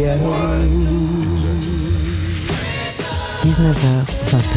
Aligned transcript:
19h, 0.00 0.16
20h. 4.30 4.56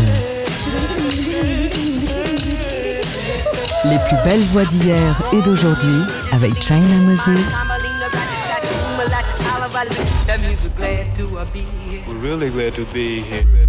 Les 3.90 3.98
plus 4.08 4.16
belles 4.24 4.46
voix 4.46 4.64
d'hier 4.64 5.22
et 5.34 5.42
d'aujourd'hui 5.42 6.04
avec 6.32 6.64
China 6.64 6.96
Moses. 7.02 7.28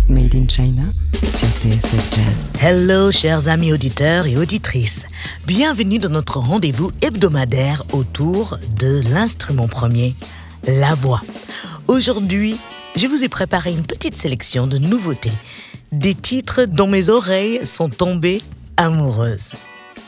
Made 0.08 0.34
in 0.36 0.46
China 0.48 0.82
sur 1.28 1.48
TSF 1.48 2.14
Jazz. 2.14 2.50
Hello 2.62 3.10
chers 3.10 3.48
amis 3.48 3.72
auditeurs 3.72 4.28
et 4.28 4.36
auditrices. 4.36 5.06
Bienvenue 5.48 5.98
dans 5.98 6.10
notre 6.10 6.38
rendez-vous 6.38 6.92
hebdomadaire 7.02 7.82
autour 7.92 8.58
de 8.78 9.02
l'instrument 9.12 9.66
premier, 9.66 10.14
la 10.68 10.94
voix. 10.94 11.20
Aujourd'hui, 11.86 12.56
je 12.96 13.06
vous 13.06 13.24
ai 13.24 13.28
préparé 13.28 13.70
une 13.70 13.84
petite 13.84 14.16
sélection 14.16 14.66
de 14.66 14.78
nouveautés, 14.78 15.32
des 15.92 16.14
titres 16.14 16.64
dont 16.64 16.86
mes 16.86 17.10
oreilles 17.10 17.60
sont 17.66 17.90
tombées 17.90 18.40
amoureuses. 18.78 19.52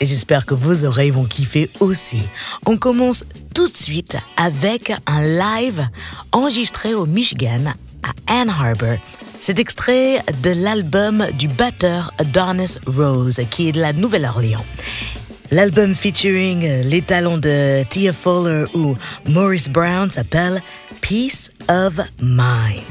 Et 0.01 0.07
j'espère 0.07 0.47
que 0.47 0.55
vos 0.55 0.85
oreilles 0.85 1.11
vont 1.11 1.25
kiffer 1.25 1.69
aussi. 1.81 2.23
On 2.65 2.79
commence 2.79 3.27
tout 3.55 3.69
de 3.69 3.77
suite 3.77 4.17
avec 4.37 4.93
un 5.07 5.23
live 5.23 5.87
enregistré 6.33 6.95
au 6.95 7.05
Michigan, 7.05 7.73
à 8.03 8.41
Ann 8.41 8.49
Arbor. 8.49 8.97
C'est 9.41 9.59
extrait 9.59 10.23
de 10.43 10.51
l'album 10.51 11.27
du 11.39 11.47
batteur 11.47 12.13
Adonis 12.19 12.79
Rose, 12.87 13.41
qui 13.51 13.69
est 13.69 13.73
de 13.73 13.81
la 13.81 13.93
Nouvelle-Orléans. 13.93 14.65
L'album 15.53 15.95
featuring 15.95 16.83
les 16.85 17.03
talents 17.03 17.39
de 17.39 17.85
Tia 17.85 18.13
Fowler 18.13 18.65
ou 18.75 18.97
Maurice 19.29 19.69
Brown 19.69 20.11
s'appelle 20.11 20.61
Peace 21.01 21.51
of 21.69 22.01
Mind. 22.21 22.83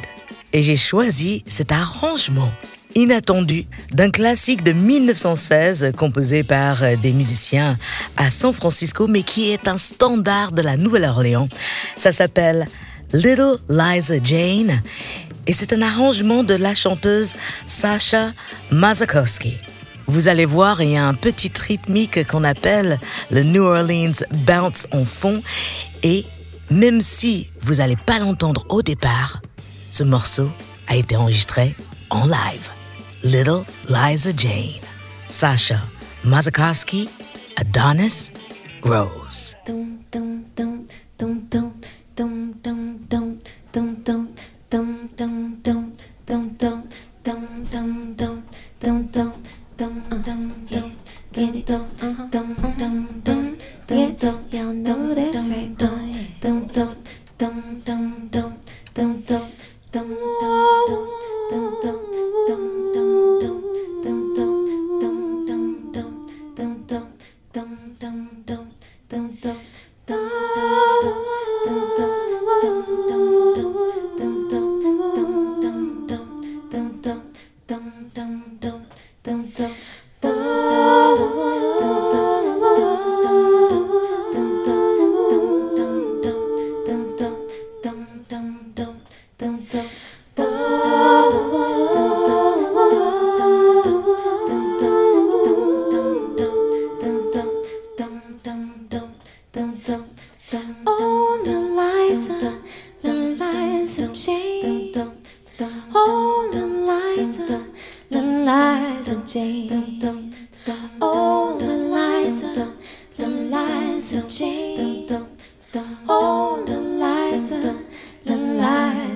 Et 0.54 0.64
j'ai 0.64 0.78
choisi 0.78 1.44
cet 1.48 1.74
arrangement 1.74 2.50
inattendu 2.96 3.66
d'un 3.92 4.10
classique 4.10 4.64
de 4.64 4.72
1916 4.72 5.92
composé 5.98 6.44
par 6.44 6.78
des 7.02 7.12
musiciens 7.12 7.78
à 8.16 8.32
San 8.32 8.54
Francisco 8.54 9.08
mais 9.08 9.24
qui 9.24 9.52
est 9.52 9.68
un 9.68 9.78
standard 9.78 10.54
de 10.54 10.62
la 10.62 10.78
Nouvelle-Orléans. 10.78 11.50
Ça 11.98 12.14
s'appelle 12.14 12.66
Little 13.12 13.58
Liza 13.68 14.16
Jane 14.24 14.82
et 15.46 15.52
c'est 15.52 15.74
un 15.74 15.82
arrangement 15.82 16.44
de 16.44 16.54
la 16.54 16.74
chanteuse 16.74 17.34
Sasha 17.68 18.32
Mazakowski. 18.72 19.58
Vous 20.08 20.28
allez 20.28 20.46
voir, 20.46 20.82
il 20.82 20.92
y 20.92 20.98
a 20.98 21.06
un 21.06 21.14
petit 21.14 21.52
rythmique 21.60 22.28
qu'on 22.28 22.44
appelle 22.44 23.00
le 23.32 23.44
New 23.44 23.64
Orleans 23.64 24.14
Bounce 24.32 24.88
en 24.92 25.04
fond 25.04 25.42
et 26.04 26.26
même 26.70 27.02
si 27.02 27.50
vous 27.62 27.76
n'allez 27.76 27.96
pas 27.96 28.20
l'entendre 28.20 28.66
au 28.70 28.82
départ, 28.82 29.42
ce 29.90 30.04
morceau 30.04 30.50
a 30.88 30.96
été 30.96 31.16
enregistré 31.16 31.76
en 32.10 32.26
live. 32.26 32.70
Little 33.24 33.64
Liza 33.90 34.32
Jane, 34.36 34.82
Sasha 35.30 35.80
Mazakowski, 36.24 37.10
Adonis 37.58 38.32
Rose. 38.84 39.56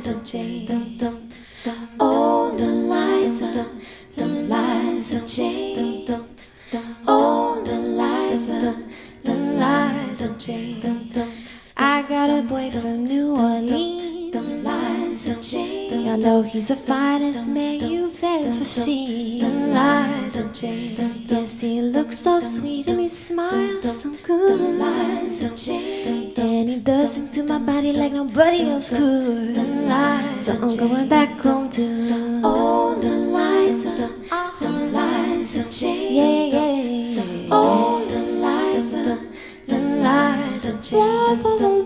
are 0.10 0.24
changed. 0.24 1.04
All 2.00 2.52
the 2.52 2.66
lies 2.66 3.42
are, 3.42 3.68
the 4.16 4.26
lies 4.26 5.14
are 5.14 5.26
changed. 5.26 6.12
All 7.08 7.62
the 7.64 7.78
lies 7.78 8.50
are, 8.50 8.78
the 9.24 9.34
lies 9.36 10.22
are 10.22 10.36
changed. 10.38 11.20
I 11.78 12.02
got 12.04 12.30
a 12.30 12.42
boy 12.42 12.72
from 12.72 13.06
New 13.06 13.36
Orleans. 13.36 14.34
The 14.34 14.42
lies 14.42 15.28
are 15.30 15.42
changed. 15.42 16.08
I 16.08 16.16
know 16.16 16.42
he's 16.42 16.68
the 16.68 16.76
finest 16.76 17.48
man 17.48 17.80
you've 17.82 18.24
ever 18.24 18.64
seen. 18.64 19.42
The 19.42 19.50
lies 19.74 20.38
are 20.38 20.52
changed. 20.52 21.32
Yes, 21.32 21.62
he 21.62 21.82
looks 21.82 22.18
so 22.18 22.40
sweet 22.40 22.88
and 22.88 23.00
he 23.00 23.08
smiles 23.08 24.02
so 24.02 24.12
good. 24.24 24.60
The 24.60 24.70
lies 24.84 25.44
are 25.44 25.56
changed. 25.56 26.19
And 26.40 26.70
it 26.70 26.84
does 26.86 27.16
things 27.16 27.32
to 27.32 27.44
my 27.44 27.60
body 27.60 27.92
like 27.92 28.14
nobody 28.14 28.62
else 28.70 28.90
could. 28.90 29.56
So 30.40 30.54
I'm 30.54 30.78
going 30.78 31.10
back 31.10 31.38
home 31.42 31.70
to 31.72 32.42
all 32.46 32.96
the 32.96 33.10
lies, 33.10 33.84
the, 33.84 34.10
the 34.62 34.70
lies 34.70 35.58
are 35.58 35.70
changed. 35.70 36.14
Yeah, 36.14 36.46
yeah, 36.46 37.24
yeah. 37.24 37.54
All 37.54 38.06
the 38.06 38.20
lies, 38.20 38.92
the, 38.92 39.20
the 39.68 39.80
lies 39.80 40.66
are 40.66 40.82
changed. 40.82 41.79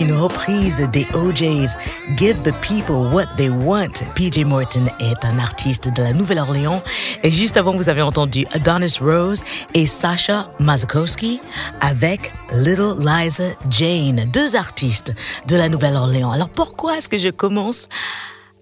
Une 0.00 0.12
reprise 0.12 0.88
des 0.92 1.06
OJs, 1.14 1.76
Give 2.16 2.40
the 2.42 2.52
People 2.60 3.12
What 3.12 3.26
They 3.36 3.48
Want. 3.48 3.92
PJ 4.14 4.44
Morton 4.44 4.86
est 5.00 5.24
un 5.24 5.38
artiste 5.38 5.88
de 5.88 6.02
la 6.02 6.12
Nouvelle-Orléans. 6.12 6.82
Et 7.22 7.30
juste 7.30 7.56
avant, 7.56 7.76
vous 7.76 7.88
avez 7.88 8.02
entendu 8.02 8.46
Adonis 8.52 8.98
Rose 9.00 9.42
et 9.74 9.86
Sasha 9.86 10.50
Mazakowski 10.60 11.40
avec 11.80 12.32
Little 12.52 12.96
Liza 12.98 13.44
Jane, 13.70 14.24
deux 14.32 14.56
artistes 14.56 15.12
de 15.48 15.56
la 15.56 15.68
Nouvelle-Orléans. 15.68 16.30
Alors 16.30 16.48
pourquoi 16.48 16.98
est-ce 16.98 17.08
que 17.08 17.18
je 17.18 17.30
commence 17.30 17.88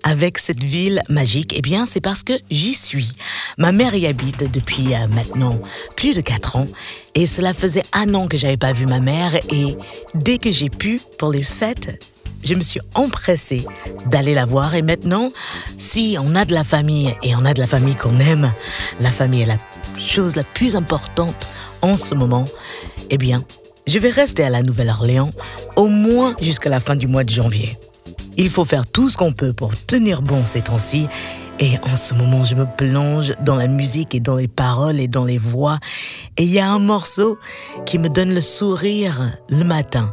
avec 0.05 0.39
cette 0.39 0.63
ville 0.63 1.03
magique 1.09 1.55
Eh 1.57 1.63
bien, 1.63 1.87
c'est 1.87 2.01
parce 2.01 2.23
que 2.23 2.35
j'y 2.51 2.75
suis. 2.75 3.11
Ma 3.59 3.73
mère 3.73 3.95
y 3.95 4.07
habite 4.07 4.51
depuis 4.53 4.95
euh, 4.95 5.09
maintenant 5.09 5.59
plus 5.97 6.15
de 6.15 6.21
quatre 6.21 6.57
ans 6.57 6.67
et 7.15 7.27
cela 7.27 7.53
faisait 7.53 7.83
un 7.93 8.15
an 8.15 8.29
que 8.29 8.37
j'avais 8.37 8.57
pas 8.57 8.73
vu 8.73 8.87
ma 8.87 9.01
mère 9.01 9.35
et 9.51 9.77
dès 10.15 10.39
que 10.39 10.53
j'ai 10.53 10.69
pu 10.69 11.01
pour 11.19 11.33
les 11.33 11.43
fêtes, 11.43 12.01
je 12.45 12.55
me 12.55 12.63
suis 12.63 12.81
empressée 12.95 13.67
d'aller 14.07 14.35
la 14.35 14.45
voir 14.45 14.75
et 14.75 14.83
maintenant, 14.83 15.33
si 15.79 16.17
on 16.21 16.35
a 16.35 16.45
de 16.45 16.53
la 16.53 16.65
famille 16.65 17.15
et 17.23 17.35
on 17.35 17.45
a 17.45 17.55
de 17.55 17.61
la 17.61 17.67
famille 17.67 17.97
qu'on 17.97 18.21
aime, 18.21 18.53
la 19.01 19.11
famille 19.11 19.43
est 19.43 19.47
la 19.47 19.59
chose 19.97 20.37
la 20.37 20.45
plus 20.45 20.77
importante 20.77 21.49
en 21.81 21.97
ce 21.97 22.15
moment, 22.15 22.45
eh 23.11 23.19
bien, 23.19 23.45
je 23.87 23.99
vais 23.99 24.11
rester 24.11 24.45
à 24.45 24.51
la 24.51 24.63
Nouvelle-Orléans 24.63 25.31
au 25.77 25.87
moins 25.87 26.35
jusqu'à 26.41 26.71
la 26.71 26.81
fin 26.81 26.97
du 26.97 27.07
mois 27.07 27.25
de 27.25 27.31
janvier. 27.31 27.77
Il 28.37 28.51
faut 28.51 28.65
faire 28.65 28.87
tout 28.87 29.09
ce 29.09 29.17
qu'on 29.17 29.33
peut 29.33 29.53
pour 29.53 29.77
tenir 29.77 30.23
bon 30.23 30.45
ces 30.45 30.63
temps-ci. 30.63 31.07
Et 31.61 31.79
en 31.85 31.95
ce 31.95 32.15
moment, 32.15 32.43
je 32.43 32.57
me 32.57 32.67
plonge 32.67 33.33
dans 33.41 33.55
la 33.55 33.69
musique 33.69 34.15
et 34.15 34.21
dans 34.21 34.35
les 34.35 34.49
paroles 34.49 34.99
et 34.99 35.07
dans 35.07 35.25
les 35.25 35.39
voix. 35.39 35.79
Et 36.37 36.43
il 36.43 36.51
y 36.51 36.59
a 36.59 36.69
un 36.69 36.81
morceau 36.81 37.39
qui 37.87 37.99
me 37.99 38.09
donne 38.09 38.35
le 38.35 38.41
sourire 38.41 39.31
le 39.51 39.63
matin, 39.63 40.13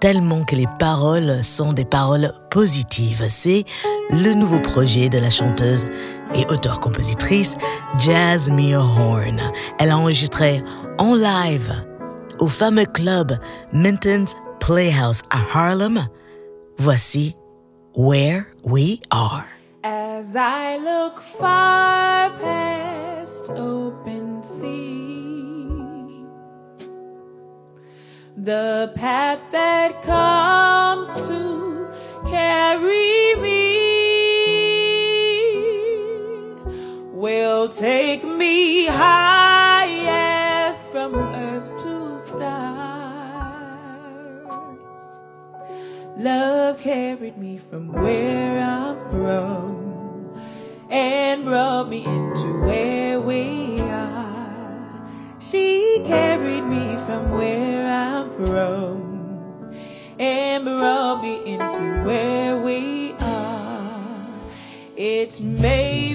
tellement 0.00 0.42
que 0.42 0.56
les 0.56 0.66
paroles 0.80 1.44
sont 1.44 1.72
des 1.72 1.84
paroles 1.84 2.32
positives. 2.50 3.24
C'est 3.28 3.64
le 4.10 4.34
nouveau 4.34 4.58
projet 4.58 5.08
de 5.08 5.18
la 5.18 5.30
chanteuse 5.30 5.84
et 6.34 6.44
auteure-compositrice 6.48 7.56
Mia 8.50 8.80
Horn. 8.80 9.40
Elle 9.78 9.90
a 9.90 9.98
enregistré 9.98 10.64
en 10.98 11.14
live 11.14 11.84
au 12.40 12.48
fameux 12.48 12.86
club 12.86 13.38
Minton's 13.72 14.34
Playhouse 14.58 15.22
à 15.30 15.38
Harlem 15.54 16.08
Voici 16.78 17.34
Where 17.94 18.52
We 18.62 19.00
Are. 19.10 19.48
As 19.82 20.36
I 20.36 20.76
look 20.76 21.20
far 21.20 22.30
past 22.38 23.50
open 23.50 24.44
sea, 24.44 25.72
the 28.36 28.92
path 28.94 29.40
that 29.52 30.02
comes 30.02 31.08
to 31.26 31.90
carry 32.28 33.34
me 33.40 33.76
will 37.10 37.70
take 37.70 38.22
me 38.22 38.84
high 38.84 40.68
as 40.68 40.86
from 40.88 41.14
earth 41.14 41.82
to 41.82 42.18
stars. 42.18 42.75
Love 46.18 46.78
carried 46.78 47.36
me 47.36 47.58
from 47.58 47.92
where 47.92 48.58
I'm 48.58 48.96
from 49.10 50.40
and 50.88 51.44
brought 51.44 51.90
me 51.90 52.06
into 52.06 52.58
where 52.62 53.20
we 53.20 53.78
are. 53.80 55.10
She 55.38 56.00
carried 56.06 56.62
me 56.62 56.96
from 57.04 57.32
where 57.32 57.86
I'm 57.86 58.30
from 58.32 59.76
and 60.18 60.64
brought 60.64 61.20
me 61.20 61.52
into 61.52 62.02
where 62.06 62.56
we 62.62 63.12
are. 63.20 64.26
It 64.96 65.38
may 65.38 66.14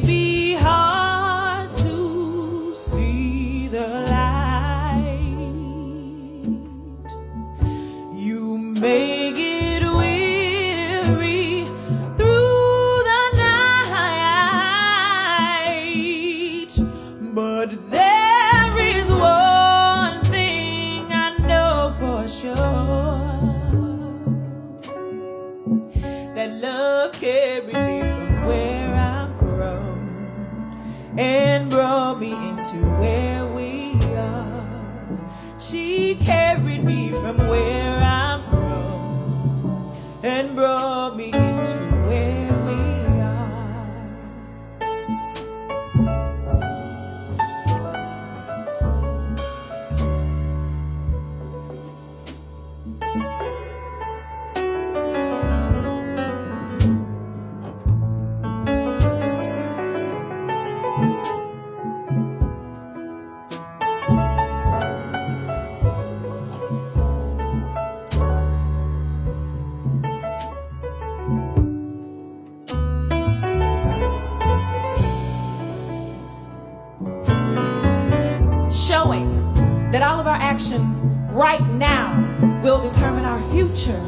determine 82.81 83.25
our 83.25 83.41
future. 83.51 83.99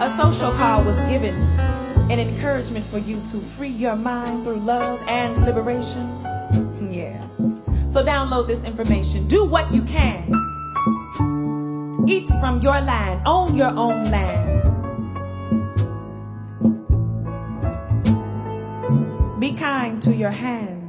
A 0.00 0.14
social 0.16 0.52
call 0.52 0.84
was 0.84 0.96
given, 1.08 1.34
an 2.10 2.18
encouragement 2.18 2.84
for 2.86 2.98
you 2.98 3.16
to 3.30 3.38
free 3.38 3.68
your 3.68 3.96
mind 3.96 4.44
through 4.44 4.60
love 4.60 5.00
and 5.08 5.36
liberation. 5.44 6.08
Yeah. 6.90 7.26
So 7.88 8.04
download 8.04 8.46
this 8.46 8.62
information. 8.62 9.26
Do 9.26 9.44
what 9.44 9.72
you 9.72 9.82
can. 9.82 10.30
Eat 12.06 12.28
from 12.38 12.60
your 12.60 12.80
land, 12.80 13.22
own 13.26 13.56
your 13.56 13.70
own 13.70 14.04
land. 14.04 14.60
Be 19.40 19.54
kind 19.54 20.00
to 20.02 20.14
your 20.14 20.30
hands. 20.30 20.83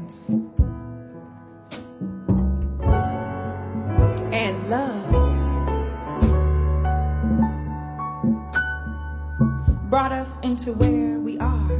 Into 10.46 10.74
where 10.74 11.18
we 11.18 11.40
are. 11.40 11.72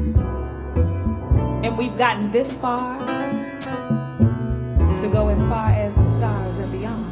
And 1.64 1.78
we've 1.78 1.96
gotten 2.00 2.32
this 2.32 2.52
far 2.58 2.98
to 4.98 5.08
go 5.12 5.28
as 5.30 5.38
far 5.48 5.70
as 5.70 5.94
the 5.94 6.04
stars 6.18 6.58
and 6.58 6.72
beyond. 6.72 7.06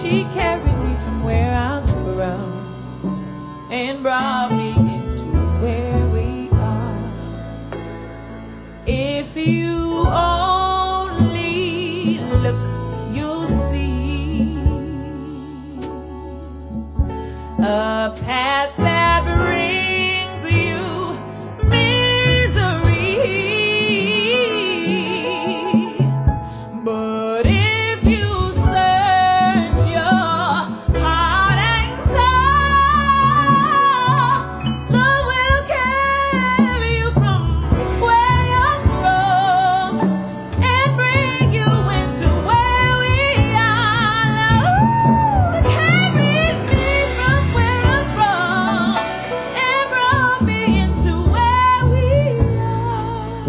She 0.00 0.22
carried 0.34 0.64
me 0.64 0.94
from 1.02 1.24
where 1.24 1.52
I'm 1.52 1.84
from 2.14 3.66
and 3.72 4.00
brought 4.00 4.52
me 4.52 4.70
into 4.70 5.24
where 5.62 6.06
we 6.14 6.48
are. 6.52 6.96
If 8.86 9.36
you 9.36 10.06
only 10.06 12.20
look, 12.44 12.60
you'll 13.12 13.48
see 13.48 14.56
a 17.58 18.14
path 18.16 18.76
that 18.78 18.97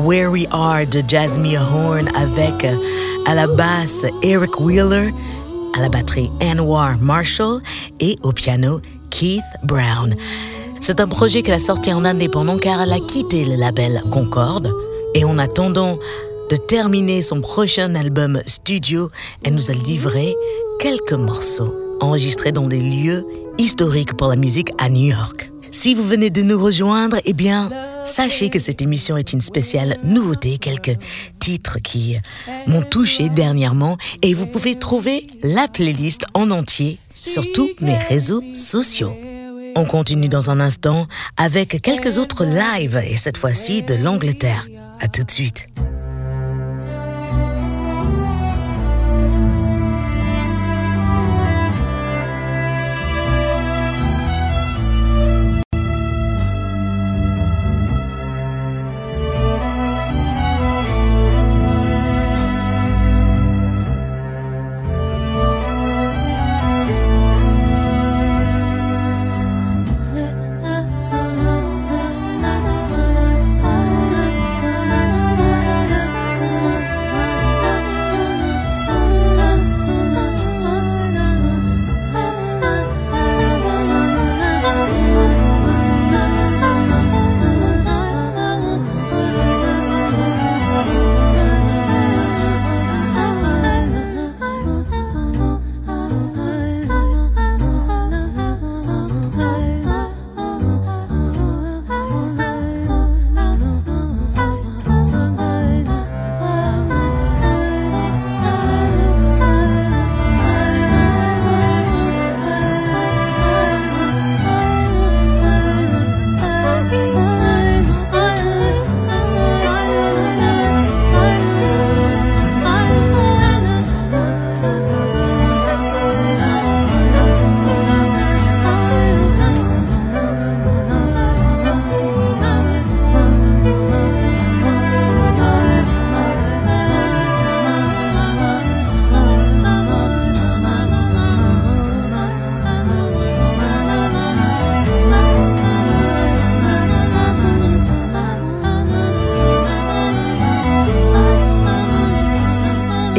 Where 0.09 0.31
We 0.31 0.47
Are 0.49 0.87
de 0.87 1.03
Jasmine 1.07 1.59
Horn 1.59 2.07
avec 2.15 2.65
euh, 2.65 2.75
à 3.27 3.35
la 3.35 3.45
basse 3.45 4.03
Eric 4.23 4.59
Wheeler, 4.59 5.13
à 5.77 5.81
la 5.81 5.89
batterie 5.89 6.31
Anwar 6.41 6.97
Marshall 6.99 7.61
et 7.99 8.15
au 8.23 8.31
piano 8.31 8.81
Keith 9.11 9.43
Brown. 9.63 10.15
C'est 10.81 10.99
un 10.99 11.07
projet 11.07 11.43
qu'elle 11.43 11.53
a 11.53 11.59
sorti 11.59 11.93
en 11.93 12.05
indépendant 12.05 12.57
car 12.57 12.81
elle 12.81 12.91
a 12.91 12.99
quitté 12.99 13.45
le 13.45 13.53
label 13.53 14.01
Concorde 14.09 14.73
et 15.13 15.25
en 15.25 15.37
attendant 15.37 15.99
de 16.49 16.55
terminer 16.55 17.21
son 17.21 17.41
prochain 17.41 17.93
album 17.93 18.41
studio, 18.47 19.11
elle 19.43 19.53
nous 19.53 19.69
a 19.69 19.75
livré 19.75 20.35
quelques 20.79 21.13
morceaux 21.13 21.75
enregistrés 22.01 22.51
dans 22.51 22.65
des 22.65 22.81
lieux 22.81 23.27
historiques 23.59 24.17
pour 24.17 24.29
la 24.29 24.37
musique 24.37 24.71
à 24.79 24.89
New 24.89 25.05
York. 25.05 25.51
Si 25.71 25.93
vous 25.93 26.03
venez 26.03 26.29
de 26.29 26.41
nous 26.41 26.61
rejoindre, 26.61 27.17
eh 27.25 27.33
bien, 27.33 27.69
sachez 28.05 28.49
que 28.49 28.59
cette 28.59 28.81
émission 28.81 29.17
est 29.17 29.33
une 29.33 29.41
spéciale 29.41 29.97
nouveauté, 30.03 30.57
quelques 30.57 30.97
titres 31.39 31.79
qui 31.79 32.17
m'ont 32.67 32.81
touché 32.81 33.29
dernièrement 33.29 33.97
et 34.21 34.33
vous 34.33 34.47
pouvez 34.47 34.75
trouver 34.75 35.25
la 35.43 35.67
playlist 35.67 36.25
en 36.33 36.51
entier 36.51 36.99
sur 37.13 37.43
tous 37.51 37.69
mes 37.81 37.97
réseaux 37.97 38.43
sociaux. 38.55 39.15
On 39.75 39.85
continue 39.85 40.29
dans 40.29 40.49
un 40.49 40.59
instant 40.59 41.07
avec 41.38 41.81
quelques 41.81 42.17
autres 42.17 42.45
lives 42.45 42.99
et 43.05 43.15
cette 43.15 43.38
fois-ci 43.38 43.83
de 43.83 43.95
l'Angleterre. 43.95 44.67
À 44.99 45.07
tout 45.07 45.23
de 45.23 45.31
suite. 45.31 45.67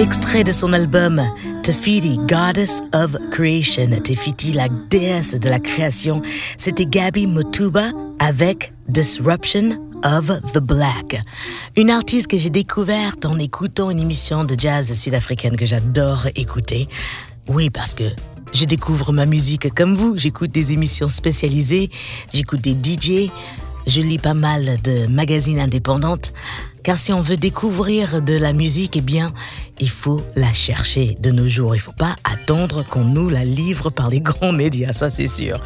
Extrait 0.01 0.45
de 0.45 0.53
son 0.53 0.73
album 0.73 1.23
Tefiti, 1.63 2.17
Goddess 2.27 2.81
of 2.95 3.19
Creation, 3.31 3.91
Tefiti, 4.03 4.51
la 4.51 4.69
déesse 4.89 5.35
de 5.35 5.51
la 5.51 5.59
création, 5.59 6.23
c'était 6.57 6.87
Gabby 6.87 7.27
Motuba 7.27 7.91
avec 8.19 8.73
Disruption 8.89 9.77
of 10.03 10.29
the 10.55 10.59
Black. 10.59 11.21
Une 11.77 11.91
artiste 11.91 12.29
que 12.29 12.39
j'ai 12.39 12.49
découverte 12.49 13.27
en 13.27 13.39
écoutant 13.39 13.91
une 13.91 14.01
émission 14.01 14.45
de 14.45 14.59
jazz 14.59 14.91
sud-africaine 14.91 15.59
que 15.59 15.67
j'adore 15.67 16.29
écouter. 16.35 16.89
Oui, 17.47 17.69
parce 17.69 17.95
que 17.95 18.05
je 18.55 18.65
découvre 18.65 19.13
ma 19.13 19.27
musique 19.27 19.69
comme 19.75 19.95
vous. 19.95 20.17
J'écoute 20.17 20.51
des 20.51 20.73
émissions 20.73 21.09
spécialisées, 21.09 21.91
j'écoute 22.33 22.63
des 22.63 22.73
DJ, 22.73 23.31
je 23.87 24.01
lis 24.01 24.19
pas 24.19 24.35
mal 24.35 24.79
de 24.85 25.07
magazines 25.07 25.59
indépendantes. 25.59 26.33
Car 26.83 26.97
si 26.97 27.13
on 27.13 27.21
veut 27.21 27.37
découvrir 27.37 28.23
de 28.23 28.35
la 28.35 28.53
musique, 28.53 28.97
eh 28.97 29.03
bien, 29.03 29.33
il 29.81 29.91
faut 29.91 30.23
la 30.35 30.53
chercher 30.53 31.17
de 31.21 31.31
nos 31.31 31.49
jours. 31.49 31.75
Il 31.75 31.79
ne 31.79 31.83
faut 31.83 31.93
pas 31.93 32.17
attendre 32.25 32.85
qu'on 32.85 33.05
nous 33.05 33.29
la 33.29 33.45
livre 33.45 33.91
par 33.91 34.09
les 34.09 34.21
grands 34.21 34.53
médias, 34.53 34.93
ça 34.93 35.11
c'est 35.11 35.29
sûr. 35.29 35.61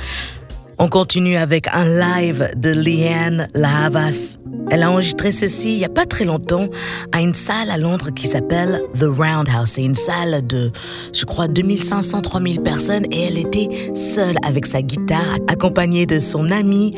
On 0.78 0.88
continue 0.88 1.36
avec 1.36 1.68
un 1.68 1.84
live 1.84 2.50
de 2.56 2.70
Leanne 2.70 3.48
Lahavas. 3.54 4.38
Elle 4.70 4.82
a 4.82 4.90
enregistré 4.90 5.30
ceci 5.30 5.74
il 5.74 5.78
n'y 5.78 5.84
a 5.84 5.88
pas 5.90 6.06
très 6.06 6.24
longtemps 6.24 6.68
à 7.12 7.20
une 7.20 7.34
salle 7.34 7.70
à 7.70 7.78
Londres 7.78 8.10
qui 8.14 8.26
s'appelle 8.26 8.82
The 8.98 9.04
Roundhouse. 9.04 9.66
C'est 9.66 9.84
une 9.84 9.96
salle 9.96 10.46
de, 10.46 10.70
je 11.12 11.24
crois, 11.24 11.46
2500-3000 11.46 12.62
personnes 12.62 13.04
et 13.10 13.24
elle 13.24 13.38
était 13.38 13.68
seule 13.94 14.36
avec 14.44 14.66
sa 14.66 14.82
guitare, 14.82 15.38
accompagnée 15.48 16.06
de 16.06 16.18
son 16.18 16.50
amie, 16.50 16.92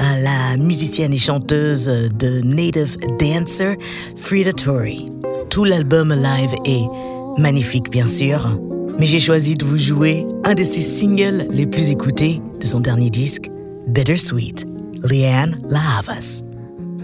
euh, 0.00 0.20
la 0.22 0.56
musicienne 0.56 1.12
et 1.12 1.18
chanteuse 1.18 1.86
de 1.86 2.40
Native 2.42 2.96
Dancer, 3.18 3.76
Frida 4.16 4.52
Torrey. 4.52 5.04
Tout 5.50 5.64
l'album 5.64 6.12
live 6.12 6.54
est 6.64 6.84
magnifique, 7.40 7.90
bien 7.90 8.06
sûr. 8.06 8.58
Mais 8.98 9.06
j'ai 9.06 9.18
choisi 9.18 9.54
de 9.54 9.64
vous 9.64 9.78
jouer 9.78 10.26
un 10.44 10.54
de 10.54 10.62
ses 10.62 10.82
singles 10.82 11.46
les 11.50 11.66
plus 11.66 11.90
écoutés 11.90 12.40
de 12.60 12.64
son 12.64 12.80
dernier 12.80 13.10
disque, 13.10 13.50
Bittersweet, 13.88 14.66
Leanne 15.02 15.60
Lahavas. 15.68 16.43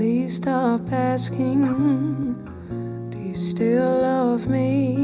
Please 0.00 0.36
stop 0.36 0.90
asking, 0.90 2.32
do 3.10 3.18
you 3.18 3.34
still 3.34 3.98
love 4.00 4.48
me? 4.48 4.96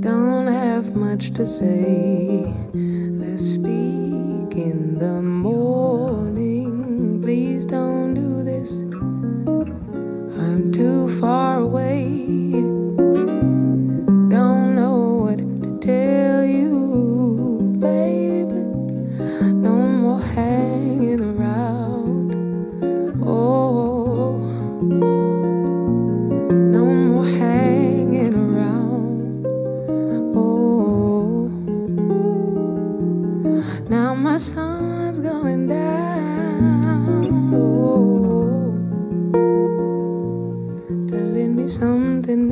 Don't 0.00 0.48
have 0.48 0.96
much 0.96 1.30
to 1.34 1.46
say. 1.46 2.52
Let's 2.74 3.44
speak 3.44 4.56
in 4.56 4.98
the 4.98 5.22
morning. 5.22 7.20
Please 7.22 7.64
don't 7.64 8.14
do 8.14 8.42
this. 8.42 8.80
I'm 10.42 10.72
too 10.72 11.08
far 11.20 11.60
away. 11.60 12.50
Don't 14.36 14.74
know 14.74 15.28
what 15.28 15.38
to 15.62 15.78
tell 15.78 16.44
you, 16.44 16.49
sun's 34.40 35.18
going 35.18 35.68
down. 35.68 37.28
Oh, 37.54 38.72
telling 41.08 41.56
me 41.56 41.66
something 41.66 42.48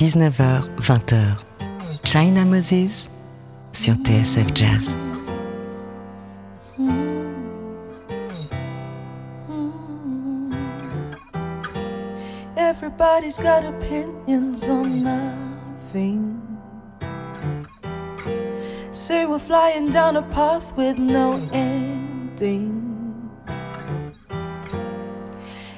19h, 0.00 0.64
20h. 0.76 1.36
China 2.04 2.46
Moses 2.46 3.10
sur 3.72 3.92
TSF 4.02 4.50
Jazz. 4.54 4.96
Everybody's 12.56 13.36
got 13.36 13.66
opinions 13.66 14.66
on 14.70 15.02
nothing. 15.02 16.40
Say 18.92 19.26
we're 19.26 19.38
flying 19.38 19.90
down 19.90 20.16
a 20.16 20.22
path 20.22 20.72
with 20.78 20.96
no 20.96 21.38
ending. 21.52 22.80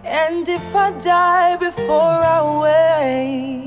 And 0.05 0.49
if 0.49 0.77
I 0.77 0.93
die 0.93 1.57
before 1.57 2.23
I 2.23 2.41
wake, 2.63 3.62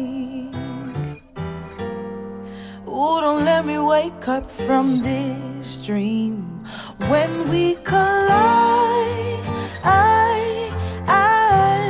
oh, 2.97 3.19
don't 3.21 3.43
let 3.43 3.65
me 3.65 3.77
wake 3.77 4.27
up 4.27 4.49
from 4.49 5.01
this 5.01 5.85
dream 5.85 6.63
when 7.09 7.49
we 7.49 7.75
collide. 7.83 9.45
I, 9.83 10.71
I, 11.05 11.89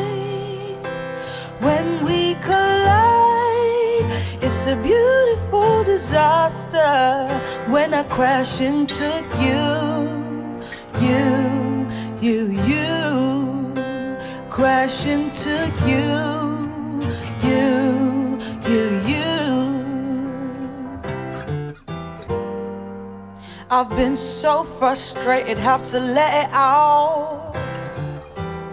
when 1.60 2.04
we 2.04 2.34
collide, 2.42 4.10
it's 4.42 4.66
a 4.66 4.76
beautiful 4.78 5.84
disaster 5.84 7.28
when 7.70 7.94
I 7.94 8.04
crash 8.04 8.62
into 8.62 9.10
you, 9.40 10.60
you, 11.06 11.88
you, 12.20 12.40
you 12.66 12.86
crash 14.50 15.06
into 15.06 15.72
you, 15.86 16.35
I've 23.78 23.90
been 23.90 24.16
so 24.16 24.64
frustrated, 24.64 25.58
have 25.58 25.84
to 25.92 26.00
let 26.00 26.46
it 26.46 26.54
out. 26.54 27.54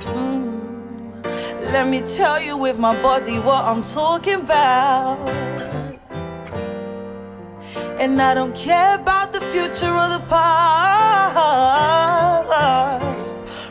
Mm. 0.03 1.25
Let 1.73 1.89
me 1.89 2.03
tell 2.03 2.41
you 2.41 2.57
with 2.57 2.79
my 2.79 2.95
body 3.03 3.41
what 3.41 3.65
I'm 3.65 3.83
talking 3.83 4.43
about. 4.43 5.19
And 7.99 8.23
I 8.23 8.33
don't 8.33 8.55
care 8.55 8.95
about 8.95 9.33
the 9.33 9.41
future 9.51 9.93
or 9.93 10.09
the 10.17 10.25
past. 10.29 11.03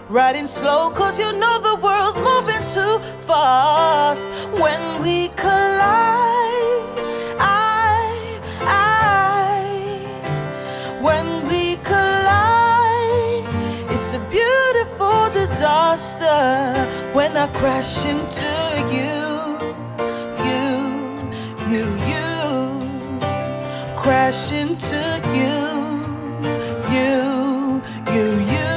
Riding 0.09 0.47
slow, 0.47 0.89
cause 0.89 1.17
you 1.17 1.31
know 1.31 1.61
the 1.61 1.77
world's 1.81 2.19
moving 2.19 2.63
too 2.75 2.99
fast. 3.25 4.27
When 4.59 4.70
crash 17.61 18.05
into 18.05 18.53
you, 18.89 19.21
you, 20.49 20.65
you, 21.71 21.85
you, 22.09 22.33
crash 23.95 24.51
into 24.51 25.03
you, 25.39 25.57
you, 26.95 27.79
you, 28.15 28.27
you. 28.53 28.71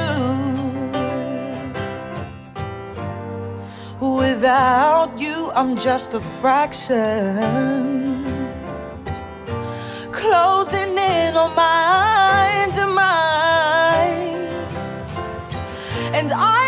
Without 3.99 5.17
you, 5.17 5.49
I'm 5.55 5.75
just 5.75 6.13
a 6.13 6.19
fraction. 6.39 8.23
Closing 10.11 10.95
in 10.95 11.35
on 11.35 11.55
minds 11.55 12.77
and 12.77 12.93
minds. 12.93 14.35
And 16.13 16.31
I 16.31 16.64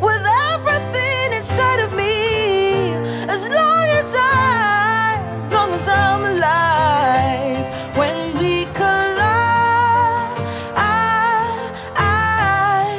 with 0.00 0.24
everything 0.52 1.32
inside 1.34 1.80
of 1.80 1.92
me. 1.94 2.92
As 3.28 3.42
long 3.48 3.86
as 4.00 4.14
I, 4.16 5.18
as 5.38 5.52
long 5.52 5.70
as 5.70 5.88
I'm 5.88 6.24
alive. 6.24 7.66
When 7.96 8.18
we 8.38 8.64
collide, 8.80 10.38
I, 10.76 11.72
I, 11.96 12.94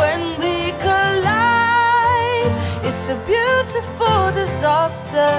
when 0.00 0.22
we 0.40 0.72
collide, 0.86 2.52
it's 2.86 3.08
a 3.08 3.16
beautiful 3.26 4.32
disaster 4.32 5.32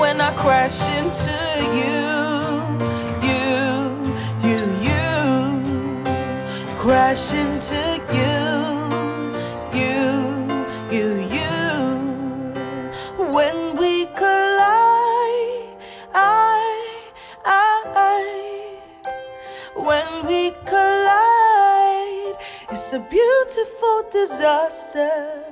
when 0.00 0.20
I 0.20 0.30
crash 0.34 0.80
into 0.98 1.38
you, 1.78 1.95
crash 6.86 7.32
into 7.32 7.74
you, 8.14 8.38
you, 9.74 10.06
you, 10.96 11.08
you, 11.36 11.50
when 13.34 13.76
we 13.76 14.06
collide, 14.14 15.74
I, 16.14 17.10
I, 17.44 18.78
when 19.74 20.26
we 20.26 20.52
collide, 20.64 22.36
it's 22.70 22.92
a 22.92 23.00
beautiful 23.00 24.04
disaster 24.12 25.45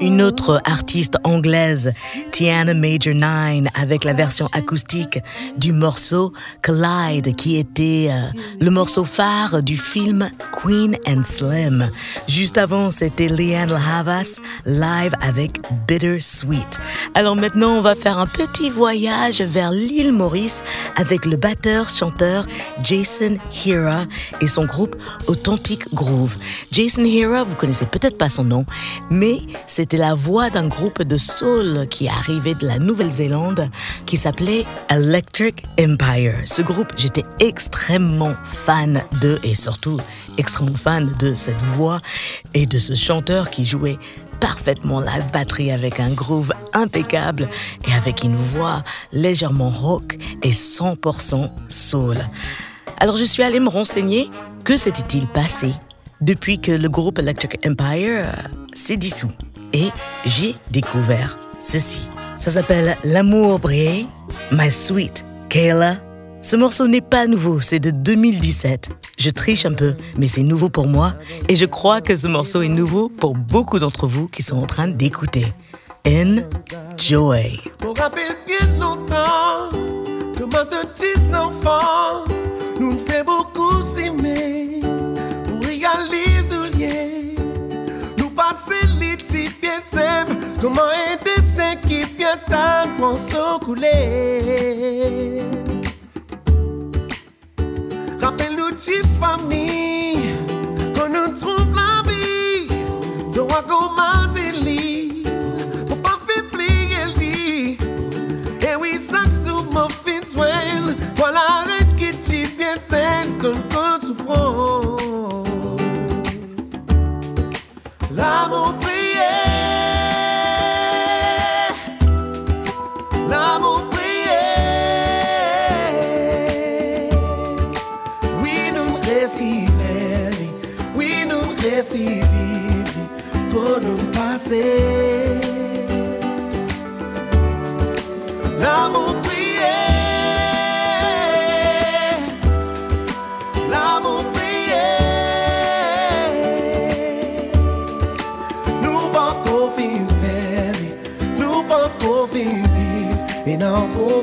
Une 0.00 0.22
autre 0.22 0.60
artiste 0.64 1.16
anglaise, 1.22 1.92
Tiana 2.30 2.72
Major 2.72 3.14
9, 3.14 3.68
avec 3.80 4.04
la 4.04 4.12
version 4.12 4.48
acoustique 4.52 5.18
du 5.56 5.72
morceau 5.72 6.32
Collide, 6.62 7.36
qui 7.36 7.56
était 7.56 8.08
euh, 8.10 8.38
le 8.60 8.70
morceau 8.70 9.04
phare 9.04 9.62
du 9.62 9.76
film 9.76 10.30
Queen 10.52 10.96
and 11.06 11.24
Slim. 11.24 11.90
Juste 12.26 12.58
avant, 12.58 12.90
c'était 12.90 13.28
Leanne 13.28 13.72
Havas 13.72 14.38
live 14.64 15.12
avec 15.20 15.60
Bitter 15.86 16.20
Sweet. 16.20 16.78
Alors 17.14 17.36
maintenant, 17.36 17.72
on 17.72 17.80
va 17.80 17.94
faire 17.94 18.18
un 18.18 18.26
petit 18.26 18.70
voyage 18.70 19.42
vers 19.42 19.72
l'île 19.72 20.12
Maurice 20.12 20.62
avec 20.96 21.26
le 21.26 21.36
batteur-chanteur 21.36 22.46
Jason 22.82 23.36
Hira 23.64 24.04
et 24.40 24.48
son 24.48 24.64
groupe 24.64 24.96
Authentic 25.26 25.92
Groove. 25.94 26.36
Jason 26.70 27.04
Hira, 27.04 27.41
vous 27.44 27.56
connaissez 27.56 27.86
peut-être 27.86 28.18
pas 28.18 28.28
son 28.28 28.44
nom, 28.44 28.64
mais 29.10 29.40
c'était 29.66 29.96
la 29.96 30.14
voix 30.14 30.50
d'un 30.50 30.68
groupe 30.68 31.02
de 31.02 31.16
soul 31.16 31.86
qui 31.88 32.08
arrivait 32.08 32.54
de 32.54 32.66
la 32.66 32.78
Nouvelle-Zélande 32.78 33.68
qui 34.06 34.16
s'appelait 34.16 34.64
Electric 34.90 35.64
Empire. 35.80 36.34
Ce 36.44 36.62
groupe, 36.62 36.92
j'étais 36.96 37.24
extrêmement 37.40 38.34
fan 38.44 39.02
de 39.20 39.38
et 39.42 39.54
surtout 39.54 39.98
extrêmement 40.38 40.76
fan 40.76 41.14
de 41.20 41.34
cette 41.34 41.60
voix 41.60 42.00
et 42.54 42.66
de 42.66 42.78
ce 42.78 42.94
chanteur 42.94 43.50
qui 43.50 43.64
jouait 43.64 43.98
parfaitement 44.40 45.00
la 45.00 45.20
batterie 45.32 45.70
avec 45.70 46.00
un 46.00 46.10
groove 46.10 46.52
impeccable 46.72 47.48
et 47.88 47.92
avec 47.92 48.24
une 48.24 48.36
voix 48.36 48.82
légèrement 49.12 49.70
rock 49.70 50.18
et 50.42 50.50
100% 50.50 51.50
soul. 51.68 52.16
Alors 52.98 53.16
je 53.16 53.24
suis 53.24 53.42
allée 53.42 53.60
me 53.60 53.68
renseigner 53.68 54.30
que 54.64 54.76
s'était-il 54.76 55.26
passé 55.28 55.72
depuis 56.22 56.58
que 56.58 56.72
le 56.72 56.88
groupe 56.88 57.18
Electric 57.18 57.58
Empire 57.66 58.24
euh, 58.24 58.32
s'est 58.74 58.96
dissous. 58.96 59.30
Et 59.72 59.88
j'ai 60.24 60.54
découvert 60.70 61.38
ceci. 61.60 62.08
Ça 62.36 62.50
s'appelle 62.50 62.96
L'amour 63.04 63.58
brillé, 63.58 64.06
My 64.50 64.70
Sweet 64.70 65.24
Kayla. 65.48 65.96
Ce 66.40 66.56
morceau 66.56 66.88
n'est 66.88 67.00
pas 67.00 67.26
nouveau, 67.26 67.60
c'est 67.60 67.78
de 67.78 67.90
2017. 67.90 68.88
Je 69.18 69.30
triche 69.30 69.64
un 69.64 69.74
peu, 69.74 69.94
mais 70.16 70.26
c'est 70.26 70.42
nouveau 70.42 70.70
pour 70.70 70.86
moi 70.86 71.14
et 71.48 71.54
je 71.54 71.66
crois 71.66 72.00
que 72.00 72.16
ce 72.16 72.26
morceau 72.26 72.62
est 72.62 72.68
nouveau 72.68 73.08
pour 73.08 73.34
beaucoup 73.34 73.78
d'entre 73.78 74.06
vous 74.06 74.26
qui 74.26 74.42
sont 74.42 74.56
en 74.56 74.66
train 74.66 74.88
d'écouter. 74.88 75.46
Enjoy. 76.06 77.60
Pour 77.78 77.94
bien 77.94 78.80
longtemps, 78.80 79.70
petits 80.64 81.34
enfants, 81.34 82.24
nous 82.80 82.98
fait 82.98 83.24
beaucoup 83.24 83.61
nous 88.52 88.58
passer 88.58 88.86
les 88.98 89.16
petits 89.16 89.50
pieds 89.50 89.70
simples, 89.90 90.36
comment 90.60 90.82
un 90.82 91.16
dessin 91.24 91.76
qui 91.86 92.04
bien 92.16 92.36
tard 92.48 92.86
pour 92.98 93.18
se 93.18 93.58
couler. 93.64 95.42
Rappelle-nous 98.20 98.70
de 98.72 99.02
famille, 99.20 100.18
qu'on 100.94 101.08
nous 101.08 101.32
trouve 101.38 101.74
la 101.74 102.02
vie, 102.08 102.68
de 103.34 103.40
roi 103.40 103.62
commencer 103.62 104.21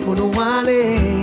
For 0.01 0.15
the 0.15 0.25
wallet. 0.25 1.18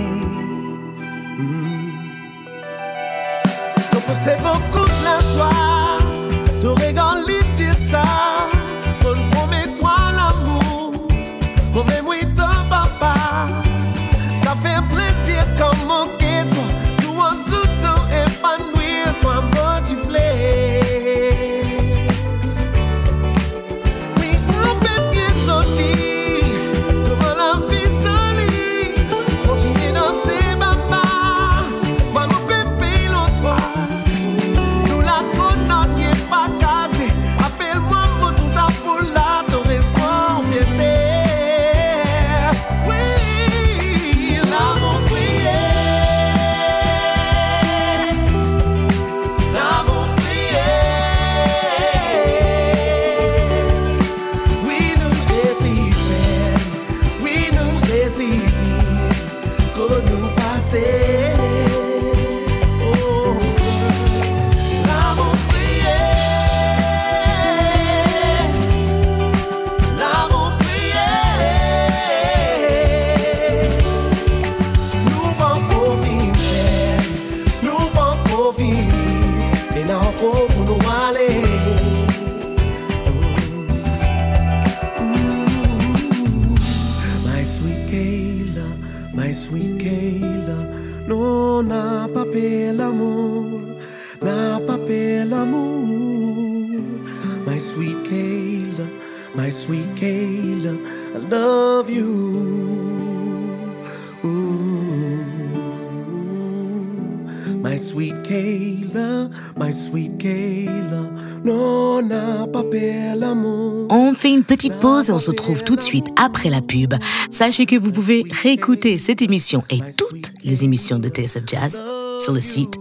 pause 114.79 115.09
et 115.09 115.11
on 115.11 115.19
se 115.19 115.29
retrouve 115.29 115.63
tout 115.63 115.75
de 115.75 115.81
suite 115.81 116.07
après 116.15 116.49
la 116.49 116.61
pub. 116.61 116.93
Sachez 117.31 117.65
que 117.65 117.75
vous 117.75 117.91
pouvez 117.91 118.23
réécouter 118.31 118.97
cette 118.97 119.21
émission 119.21 119.63
et 119.69 119.79
toutes 119.97 120.33
les 120.43 120.63
émissions 120.63 120.99
de 120.99 121.09
TSF 121.09 121.43
Jazz 121.45 121.81
sur 122.19 122.33
le 122.33 122.41
site 122.41 122.77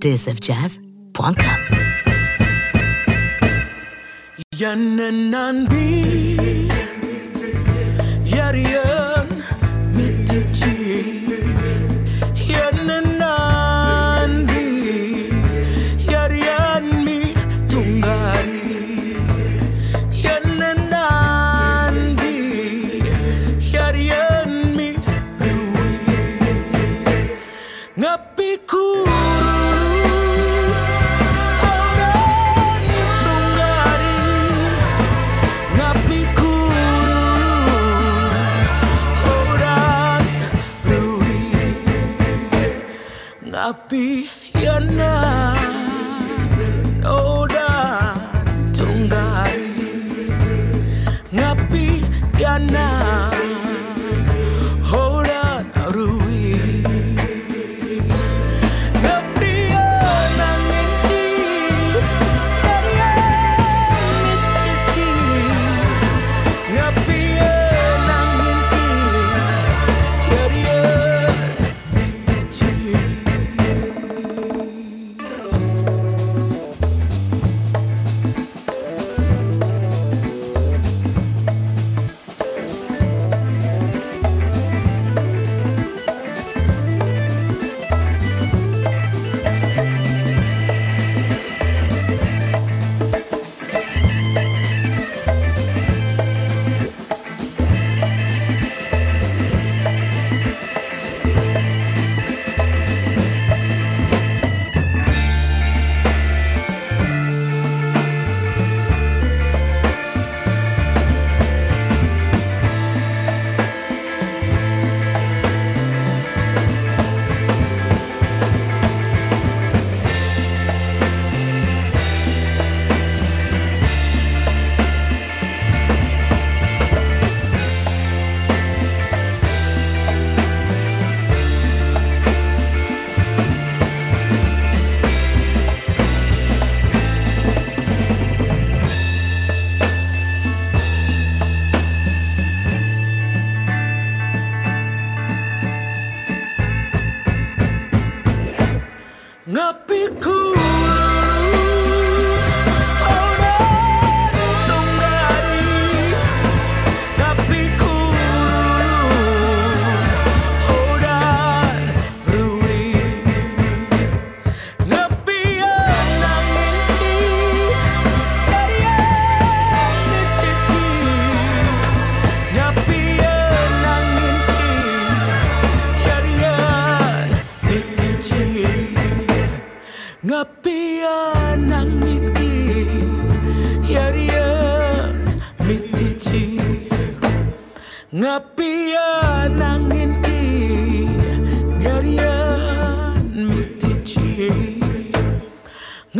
tsfjazz.com. 0.00 1.34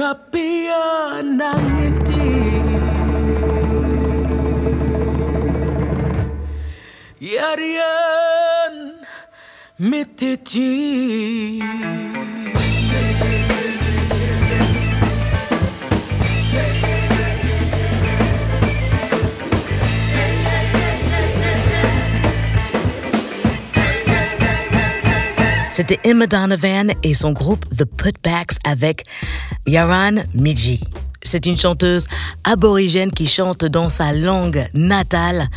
Ngapian 0.01 1.37
ng 1.37 1.65
hindi 1.77 2.33
Yarian 7.21 8.97
mitiji 9.77 10.73
C'était 25.81 25.99
Emma 26.05 26.26
Donovan 26.26 26.93
et 27.03 27.14
son 27.14 27.33
groupe 27.33 27.64
The 27.74 27.87
Putbacks 27.87 28.59
avec 28.64 29.05
Yaran 29.66 30.16
Miji. 30.35 30.78
C'est 31.22 31.47
une 31.47 31.59
chanteuse 31.59 32.07
aborigène 32.45 33.11
qui 33.11 33.26
chante 33.26 33.64
dans 33.64 33.89
sa 33.89 34.12
langue 34.12 34.68
natale 34.74 35.49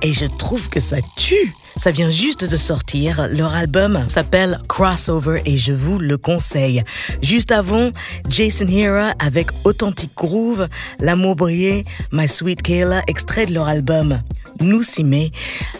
et 0.00 0.12
je 0.12 0.26
trouve 0.26 0.68
que 0.68 0.78
ça 0.78 0.98
tue. 1.16 1.52
Ça 1.76 1.90
vient 1.90 2.10
juste 2.10 2.44
de 2.44 2.56
sortir. 2.56 3.26
Leur 3.32 3.56
album 3.56 4.04
s'appelle 4.06 4.60
Crossover 4.68 5.42
et 5.46 5.56
je 5.56 5.72
vous 5.72 5.98
le 5.98 6.16
conseille. 6.16 6.84
Juste 7.20 7.50
avant, 7.50 7.90
Jason 8.28 8.68
Hera 8.68 9.14
avec 9.18 9.48
Authentic 9.64 10.12
Groove, 10.14 10.68
L'amour 11.00 11.34
brillé, 11.34 11.84
My 12.12 12.28
Sweet 12.28 12.62
Kayla, 12.62 13.02
extrait 13.08 13.46
de 13.46 13.54
leur 13.54 13.66
album 13.66 14.22
Nous 14.60 14.84
Simé, 14.84 15.32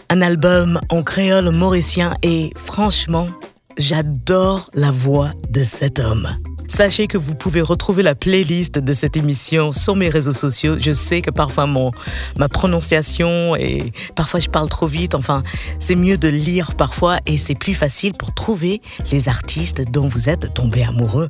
un 0.09 0.21
album 0.21 0.81
en 0.89 1.03
créole 1.03 1.51
mauricien 1.51 2.15
et 2.21 2.49
franchement, 2.57 3.29
J'adore 3.77 4.69
la 4.73 4.91
voix 4.91 5.31
de 5.49 5.63
cet 5.63 5.99
homme. 5.99 6.29
Sachez 6.67 7.07
que 7.07 7.17
vous 7.17 7.35
pouvez 7.35 7.61
retrouver 7.61 8.01
la 8.01 8.15
playlist 8.15 8.79
de 8.79 8.93
cette 8.93 9.15
émission 9.15 9.71
sur 9.71 9.95
mes 9.95 10.09
réseaux 10.09 10.33
sociaux. 10.33 10.75
Je 10.79 10.91
sais 10.91 11.21
que 11.21 11.29
parfois 11.29 11.67
mon, 11.67 11.91
ma 12.35 12.49
prononciation 12.49 13.55
et 13.55 13.93
parfois 14.15 14.39
je 14.39 14.49
parle 14.49 14.69
trop 14.69 14.87
vite. 14.87 15.13
Enfin, 15.13 15.43
c'est 15.79 15.95
mieux 15.95 16.17
de 16.17 16.27
lire 16.27 16.73
parfois 16.75 17.17
et 17.25 17.37
c'est 17.37 17.55
plus 17.55 17.73
facile 17.75 18.13
pour 18.13 18.33
trouver 18.33 18.81
les 19.11 19.29
artistes 19.29 19.83
dont 19.91 20.07
vous 20.07 20.29
êtes 20.29 20.53
tombé 20.53 20.83
amoureux 20.83 21.27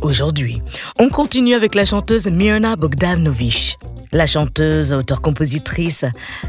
aujourd'hui. 0.00 0.62
On 0.98 1.08
continue 1.08 1.54
avec 1.54 1.74
la 1.74 1.84
chanteuse 1.84 2.28
Mirna 2.28 2.76
Bogdanovic. 2.76 3.78
La 4.12 4.26
chanteuse, 4.26 4.92
auteure-compositrice 4.92 6.04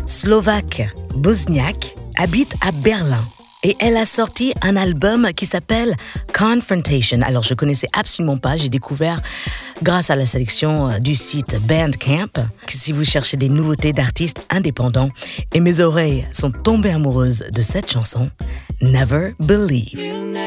slovaque 0.05 0.87
bosniaque 1.15 1.95
habite 2.17 2.53
à 2.61 2.71
Berlin 2.71 3.23
et 3.65 3.75
elle 3.79 3.97
a 3.97 4.05
sorti 4.05 4.53
un 4.61 4.75
album 4.75 5.27
qui 5.35 5.47
s'appelle 5.47 5.95
Confrontation. 6.37 7.19
Alors 7.23 7.41
je 7.41 7.55
connaissais 7.55 7.87
absolument 7.97 8.37
pas, 8.37 8.57
j'ai 8.57 8.69
découvert 8.69 9.23
grâce 9.81 10.11
à 10.11 10.15
la 10.15 10.27
sélection 10.27 10.87
euh, 10.87 10.99
du 10.99 11.15
site 11.15 11.57
Bandcamp. 11.61 12.45
Si 12.67 12.91
vous 12.91 13.03
cherchez 13.03 13.37
des 13.37 13.49
nouveautés 13.49 13.91
d'artistes 13.91 14.45
indépendants, 14.51 15.09
et 15.55 15.59
mes 15.59 15.79
oreilles 15.79 16.27
sont 16.31 16.51
tombées 16.51 16.91
amoureuses 16.91 17.45
de 17.51 17.61
cette 17.63 17.91
chanson, 17.91 18.29
Never 18.81 19.33
Believed. 19.39 20.44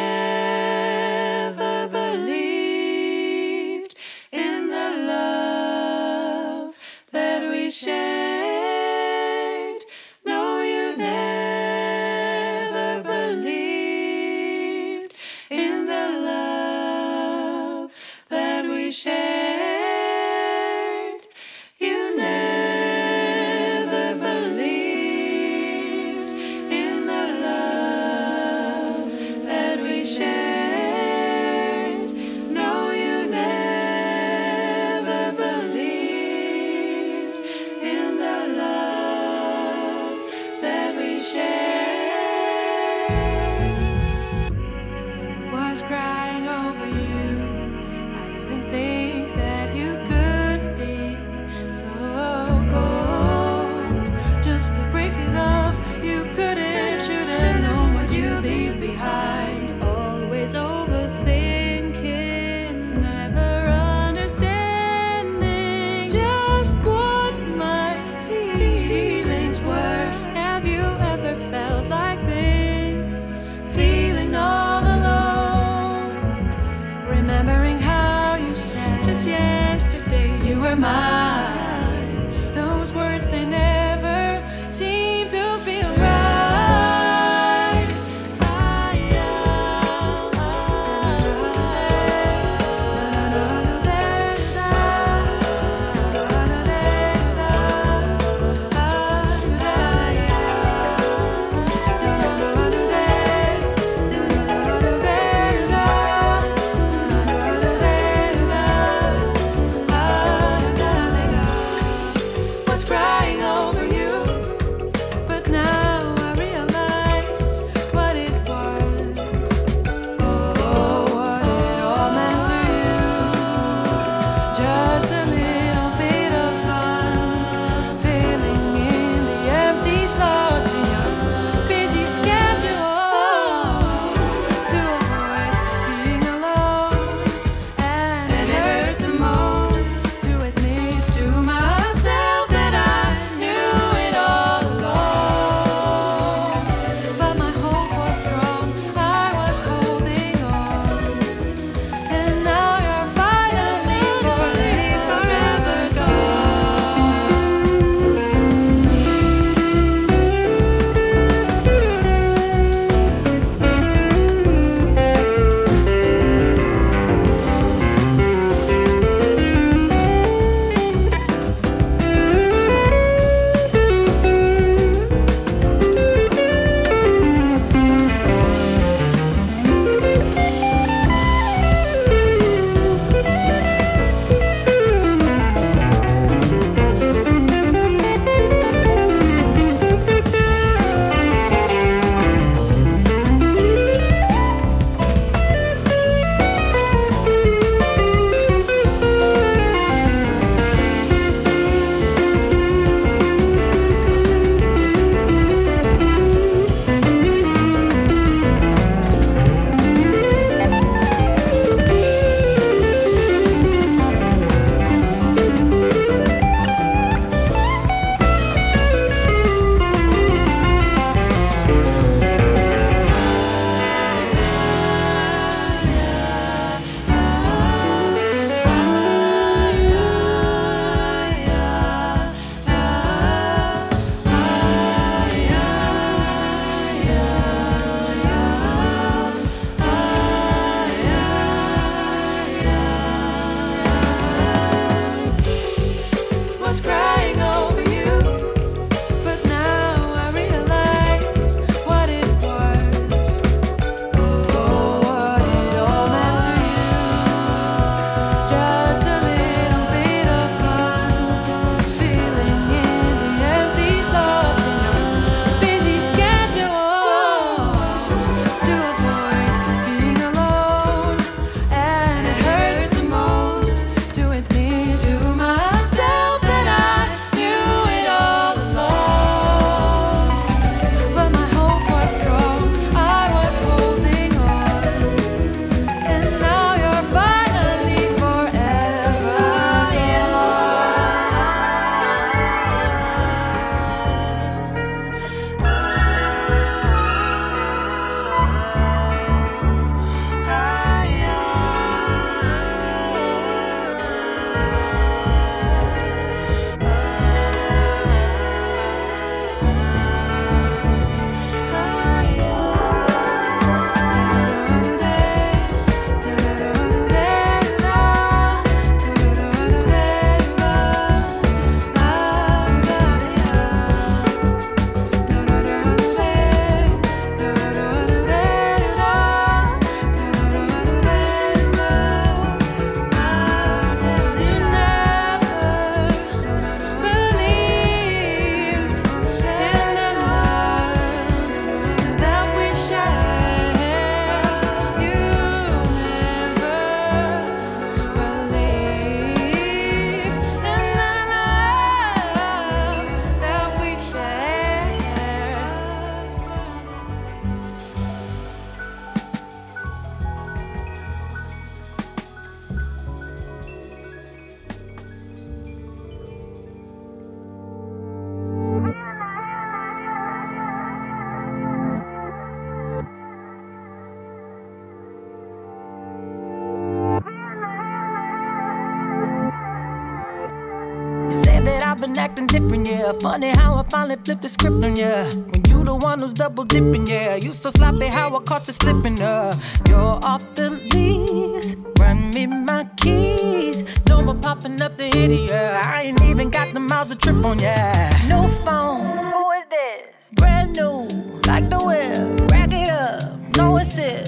Been 382.09 382.19
acting 382.19 382.47
different, 382.47 382.87
yeah. 382.87 383.13
Funny 383.21 383.51
how 383.51 383.75
I 383.75 383.83
finally 383.89 384.17
flipped 384.25 384.43
the 384.43 384.49
script 384.49 384.83
on 384.85 384.97
ya. 384.97 385.25
When 385.51 385.63
you 385.69 385.85
the 385.85 385.95
one 385.95 386.21
who's 386.21 386.35
double 386.35 386.65
dipping, 386.65 387.07
yeah. 387.07 387.35
You 387.37 387.53
so 387.53 387.71
sloppy 387.71 388.07
how 388.07 388.37
I 388.37 388.43
caught 388.43 388.67
you 388.67 388.73
slipping, 388.73 389.21
uh. 389.21 389.55
You're 389.89 390.19
off 390.31 390.45
the 390.55 390.71
leash, 390.71 391.75
Run 391.99 392.31
me 392.31 392.47
my 392.47 392.85
keys. 392.97 393.85
No 394.09 394.23
more 394.23 394.35
popping 394.35 394.81
up 394.81 394.97
the 394.97 395.09
yeah. 395.51 395.83
I 395.85 396.03
ain't 396.05 396.23
even 396.23 396.51
got 396.51 396.73
the 396.73 396.81
miles 396.81 397.09
to 397.09 397.17
trip 397.17 397.45
on, 397.45 397.59
yeah. 397.59 398.27
No 398.29 398.49
phone. 398.49 399.05
Who 399.33 399.51
is 399.53 399.67
this? 399.71 400.03
Brand 400.33 400.77
new, 400.77 401.09
like 401.47 401.69
the 401.69 401.79
whip. 401.79 402.51
Rack 402.51 402.73
it 402.73 402.89
up, 402.89 403.57
no 403.57 403.77
assist. 403.77 404.28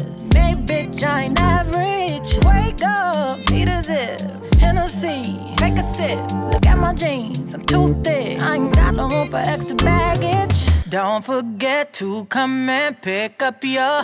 My 6.90 6.96
jeans, 6.96 7.54
I'm 7.54 7.62
too 7.62 7.94
thick. 8.02 8.42
I 8.42 8.56
ain't 8.56 8.74
got 8.74 8.94
no 8.94 9.08
room 9.08 9.30
for 9.30 9.36
extra 9.36 9.76
baggage. 9.76 10.66
Don't 10.88 11.24
forget 11.24 11.92
to 11.94 12.24
come 12.24 12.68
and 12.68 13.00
pick 13.00 13.40
up 13.42 13.62
your 13.62 14.02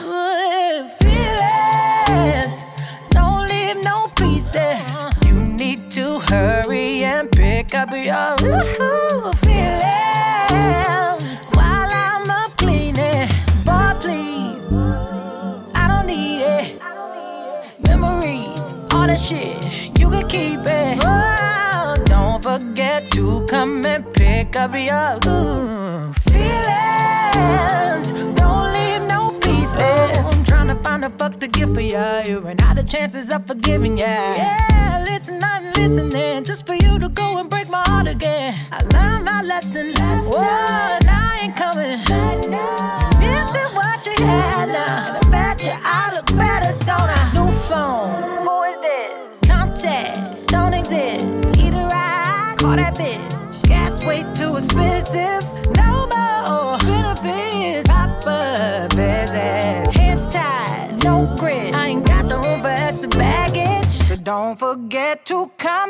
feelings. 1.01 2.55
Don't 3.11 3.49
leave 3.49 3.83
no 3.83 4.07
pieces. 4.15 5.05
You 5.27 5.35
need 5.35 5.91
to 5.93 6.21
hurry 6.21 7.03
and 7.03 7.29
pick 7.33 7.75
up 7.75 7.91
your 7.91 8.39
feelings 9.45 10.37
while 11.57 11.91
I'm 12.05 12.31
up 12.31 12.57
cleaning. 12.57 13.29
Boy, 13.65 13.95
please, 13.99 14.63
I 15.75 15.89
don't 15.89 16.07
need 16.07 16.43
it. 16.43 16.81
Memories, 17.81 18.61
all 18.93 19.07
that 19.09 19.19
shit, 19.19 19.99
you 19.99 20.09
can 20.09 20.29
keep 20.29 20.61
it. 20.65 21.36
Forget 22.57 23.11
to 23.11 23.47
come 23.51 23.85
and 23.85 24.03
pick 24.15 24.57
up 24.57 24.73
your 24.73 25.19
ooh, 25.29 26.11
feelings. 26.25 28.13
Don't 28.35 28.73
leave 28.73 29.03
no 29.03 29.39
pieces. 29.43 29.79
I'm 30.33 30.43
trying 30.43 30.69
to 30.69 30.77
find 30.77 31.05
a 31.05 31.11
fuck 31.11 31.39
to 31.41 31.49
give 31.49 31.75
for 31.75 31.83
ya. 31.83 32.23
You 32.23 32.39
ran 32.41 32.59
out 32.63 32.79
of 32.79 32.89
chances 32.89 33.31
of 33.31 33.47
forgiving 33.47 33.99
ya. 33.99 34.07
Yeah, 34.07 35.05
listen, 35.07 35.45
I'm 35.45 35.71
listening 35.75 36.45
just 36.45 36.65
for 36.65 36.73
you 36.73 36.99
to 36.99 37.11
go 37.11 37.37
and 37.37 37.51
break 37.51 37.69
my 37.69 37.83
heart 37.89 38.07
again. 38.07 38.57
I 38.73 38.81
learned 38.85 39.27
my 39.27 39.43
lesson 39.43 39.93
last 39.93 40.33
time. 40.33 41.05
Now 41.05 41.33
I 41.33 41.41
ain't 41.43 41.55
coming. 41.55 41.99
This 43.21 43.51
is 43.55 43.71
what 43.75 44.07
you 44.07 44.25
had 44.25 44.69
now. 44.71 45.17
And 45.17 45.27
I 45.27 45.31
bet 45.31 45.63
you 45.63 45.75
I 45.75 46.15
look 46.15 46.27
better, 46.39 46.73
don't 46.87 47.11
I? 47.21 47.33
New 47.35 47.53
phone. 47.69 48.16
That 52.87 52.99
bitch. 52.99 53.63
Gas 53.69 54.05
way 54.05 54.23
too 54.35 54.57
expensive. 54.57 55.43
No 55.77 56.07
more 56.13 56.79
benefits. 56.79 57.89
Proper 57.89 58.89
visit. 58.95 59.95
Hands 59.95 60.29
tied. 60.29 61.03
No 61.05 61.35
grit. 61.39 61.75
I 61.75 61.89
ain't 61.89 62.07
got 62.07 62.29
the 62.29 62.37
room 62.39 62.61
for 62.63 62.69
extra 62.69 63.09
baggage. 63.09 63.91
So 64.09 64.17
don't 64.17 64.59
forget 64.59 65.25
to 65.27 65.51
come 65.59 65.86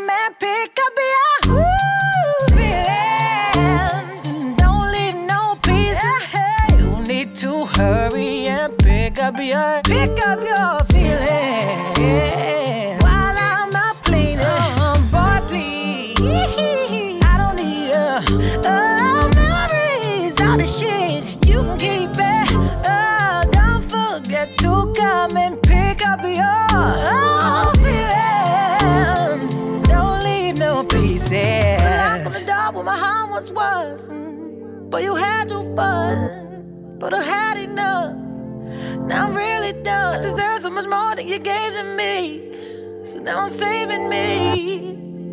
you 41.27 41.39
gave 41.41 41.73
to 41.73 41.83
me. 41.97 43.05
So 43.05 43.19
now 43.19 43.45
I'm 43.45 43.51
saving 43.51 44.09
me, 44.09 44.91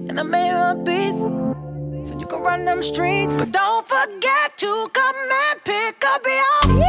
and 0.10 0.20
I 0.20 0.24
made 0.24 0.52
a 0.52 0.76
peace. 0.84 1.22
So 2.08 2.18
you 2.20 2.26
can 2.26 2.42
run 2.42 2.66
them 2.66 2.82
streets, 2.82 3.38
but 3.38 3.52
don't 3.52 3.88
forget 3.88 4.58
to 4.58 4.90
come 4.92 5.16
and 5.16 5.64
pick 5.64 6.04
up 6.06 6.26
your 6.26 6.84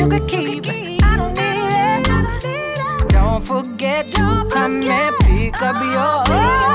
you 0.00 0.08
could 0.08 0.26
keep. 0.26 0.64
I 1.02 1.16
don't 1.18 1.34
need 1.34 2.06
it. 2.48 3.08
Don't 3.10 3.42
forget 3.42 4.10
to 4.12 4.48
come 4.50 4.82
and 4.82 5.14
pick 5.20 5.60
up 5.60 5.76
your 5.94 6.69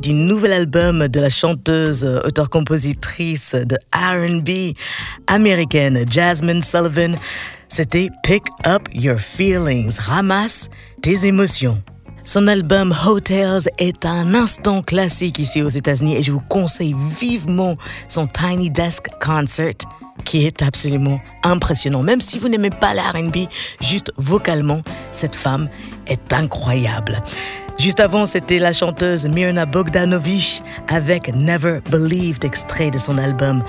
Du 0.00 0.12
nouvel 0.12 0.52
album 0.52 1.06
de 1.06 1.20
la 1.20 1.30
chanteuse, 1.30 2.04
auteure-compositrice 2.04 3.54
de 3.54 3.76
RB 3.94 4.74
américaine 5.28 6.04
Jasmine 6.10 6.64
Sullivan. 6.64 7.14
C'était 7.68 8.08
Pick 8.24 8.42
Up 8.66 8.88
Your 8.92 9.20
Feelings, 9.20 9.98
ramasse 10.00 10.68
tes 11.00 11.26
émotions. 11.26 11.80
Son 12.24 12.48
album 12.48 12.92
Hotels 13.06 13.70
est 13.78 14.04
un 14.04 14.34
instant 14.34 14.82
classique 14.82 15.38
ici 15.38 15.62
aux 15.62 15.68
États-Unis 15.68 16.16
et 16.16 16.22
je 16.24 16.32
vous 16.32 16.42
conseille 16.48 16.96
vivement 17.20 17.76
son 18.08 18.26
Tiny 18.26 18.70
Desk 18.70 19.06
Concert 19.20 19.74
qui 20.24 20.44
est 20.44 20.62
absolument 20.62 21.20
impressionnant. 21.44 22.02
Même 22.02 22.20
si 22.20 22.40
vous 22.40 22.48
n'aimez 22.48 22.70
pas 22.70 22.94
la 22.94 23.02
R&B, 23.02 23.46
juste 23.80 24.12
vocalement, 24.16 24.82
cette 25.12 25.36
femme 25.36 25.68
est 26.08 26.32
incroyable. 26.32 27.22
Juste 27.78 28.00
avant, 28.00 28.24
c'était 28.24 28.58
la 28.58 28.72
chanteuse 28.72 29.26
Mirna 29.26 29.66
Bogdanovich 29.66 30.62
avec 30.88 31.34
Never 31.34 31.80
Believed, 31.90 32.44
extrait 32.44 32.90
de 32.90 32.98
son 32.98 33.18
album 33.18 33.62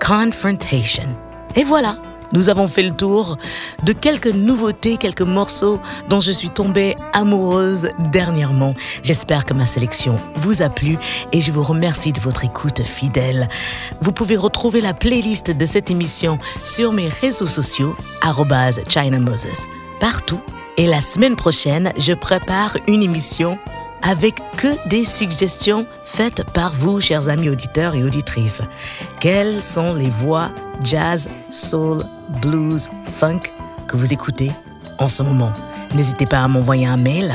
Confrontation. 0.00 1.04
Et 1.56 1.64
voilà, 1.64 1.96
nous 2.32 2.48
avons 2.48 2.68
fait 2.68 2.82
le 2.82 2.94
tour 2.94 3.36
de 3.82 3.92
quelques 3.92 4.32
nouveautés, 4.32 4.96
quelques 4.96 5.20
morceaux 5.20 5.80
dont 6.08 6.20
je 6.20 6.32
suis 6.32 6.50
tombée 6.50 6.96
amoureuse 7.12 7.88
dernièrement. 8.12 8.74
J'espère 9.02 9.44
que 9.44 9.52
ma 9.52 9.66
sélection 9.66 10.18
vous 10.36 10.62
a 10.62 10.68
plu 10.68 10.96
et 11.32 11.40
je 11.40 11.52
vous 11.52 11.62
remercie 11.62 12.12
de 12.12 12.20
votre 12.20 12.44
écoute 12.44 12.82
fidèle. 12.82 13.48
Vous 14.00 14.12
pouvez 14.12 14.36
retrouver 14.36 14.80
la 14.80 14.94
playlist 14.94 15.50
de 15.50 15.66
cette 15.66 15.90
émission 15.90 16.38
sur 16.62 16.92
mes 16.92 17.08
réseaux 17.08 17.46
sociaux, 17.46 17.96
China 18.88 19.18
Moses, 19.18 19.66
partout. 20.00 20.40
Et 20.80 20.86
la 20.86 21.02
semaine 21.02 21.36
prochaine, 21.36 21.92
je 21.98 22.14
prépare 22.14 22.78
une 22.88 23.02
émission 23.02 23.58
avec 24.00 24.36
que 24.56 24.68
des 24.88 25.04
suggestions 25.04 25.84
faites 26.06 26.42
par 26.54 26.72
vous, 26.72 27.02
chers 27.02 27.28
amis 27.28 27.50
auditeurs 27.50 27.94
et 27.94 28.02
auditrices. 28.02 28.62
Quelles 29.20 29.62
sont 29.62 29.92
les 29.92 30.08
voix 30.08 30.50
jazz, 30.82 31.28
soul, 31.50 32.02
blues, 32.40 32.88
funk 33.18 33.52
que 33.88 33.98
vous 33.98 34.14
écoutez 34.14 34.50
en 34.98 35.10
ce 35.10 35.22
moment? 35.22 35.52
N'hésitez 35.94 36.24
pas 36.24 36.40
à 36.40 36.48
m'envoyer 36.48 36.86
un 36.86 36.96
mail 36.96 37.30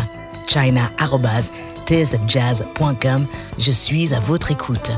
china@tsfjazz.com. 0.48 3.28
Je 3.60 3.72
suis 3.72 4.12
à 4.12 4.20
votre 4.20 4.50
écoute. 4.50 4.90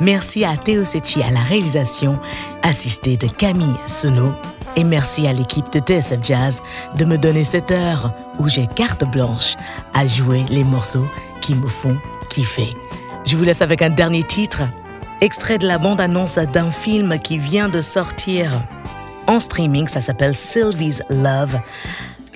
Merci 0.00 0.44
à 0.44 0.56
Théo 0.56 0.84
Sechi 0.84 1.22
à 1.22 1.30
la 1.30 1.38
réalisation, 1.38 2.18
assisté 2.64 3.16
de 3.16 3.28
Camille 3.28 3.76
Sono. 3.86 4.34
Et 4.76 4.84
merci 4.84 5.26
à 5.26 5.32
l'équipe 5.32 5.70
de 5.72 5.80
TSF 5.80 6.20
Jazz 6.22 6.62
de 6.96 7.04
me 7.04 7.18
donner 7.18 7.44
cette 7.44 7.70
heure 7.70 8.14
où 8.38 8.48
j'ai 8.48 8.66
carte 8.66 9.04
blanche 9.04 9.54
à 9.92 10.06
jouer 10.06 10.44
les 10.48 10.64
morceaux 10.64 11.06
qui 11.40 11.54
me 11.54 11.68
font 11.68 11.98
kiffer. 12.30 12.74
Je 13.26 13.36
vous 13.36 13.44
laisse 13.44 13.60
avec 13.60 13.82
un 13.82 13.90
dernier 13.90 14.22
titre, 14.22 14.62
extrait 15.20 15.58
de 15.58 15.66
la 15.66 15.78
bande-annonce 15.78 16.36
d'un 16.36 16.70
film 16.70 17.18
qui 17.18 17.38
vient 17.38 17.68
de 17.68 17.80
sortir. 17.80 18.50
en 19.26 19.38
streaming, 19.40 19.88
ça 19.88 20.00
s'appelle 20.00 20.36
Sylvie's 20.36 21.02
Love. 21.10 21.60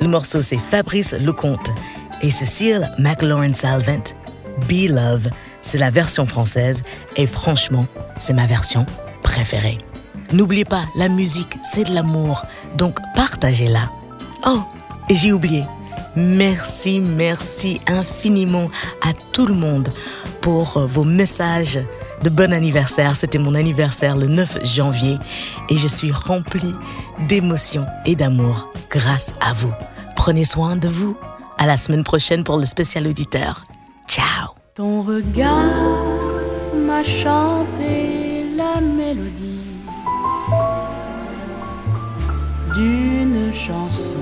Le 0.01 0.09
morceau, 0.09 0.43
c'est 0.43 0.59
Fabrice 0.59 1.15
Lecomte 1.15 1.71
et 2.21 2.31
Cécile 2.31 2.91
McLaurin 2.99 3.55
Salvent. 3.55 4.15
Be 4.69 4.89
Love, 4.89 5.31
c'est 5.63 5.79
la 5.79 5.91
version 5.91 6.27
française 6.27 6.83
et 7.17 7.27
franchement, 7.27 7.87
c'est 8.19 8.35
ma 8.35 8.47
version 8.47 8.85
préférée. 9.23 9.86
N'oubliez 10.33 10.65
pas, 10.65 10.85
la 10.97 11.09
musique, 11.09 11.57
c'est 11.63 11.85
de 11.85 11.95
l'amour, 11.95 12.45
donc 12.77 12.99
partagez-la. 13.15 13.91
Oh, 14.47 14.63
et 15.09 15.15
j'ai 15.15 15.33
oublié. 15.33 15.65
Merci, 16.17 17.01
merci 17.01 17.81
infiniment 17.87 18.69
à 19.03 19.13
tout 19.33 19.47
le 19.47 19.55
monde 19.55 19.91
pour 20.41 20.79
vos 20.87 21.05
messages 21.05 21.79
de 22.23 22.31
bon 22.31 22.53
anniversaire. 22.53 23.17
C'était 23.17 23.39
mon 23.39 23.55
anniversaire 23.55 24.17
le 24.17 24.27
9 24.27 24.65
janvier 24.65 25.19
et 25.69 25.77
je 25.77 25.89
suis 25.89 26.11
remplie 26.11 26.75
d'émotions 27.29 27.87
et 28.07 28.17
d'amour 28.17 28.73
grâce 28.91 29.35
à 29.41 29.53
vous. 29.53 29.73
Prenez 30.17 30.45
soin 30.45 30.77
de 30.77 30.89
vous. 30.89 31.17
À 31.59 31.67
la 31.67 31.77
semaine 31.77 32.05
prochaine 32.05 32.45
pour 32.45 32.59
le 32.59 32.67
spécial 32.67 33.07
auditeur. 33.07 33.65
Ciao. 34.07 34.55
Ton 34.75 35.03
regard 35.03 35.65
m'a 36.75 37.03
chanté 37.03 38.45
la 38.57 38.81
mélodie 38.81 39.56
d'une 42.77 43.53
chanson. 43.53 44.19